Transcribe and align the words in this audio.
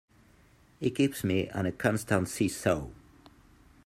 He 0.79 0.89
keeps 0.89 1.23
me 1.23 1.47
on 1.51 1.67
a 1.67 1.71
constant 1.71 2.27
see-saw. 2.27 2.87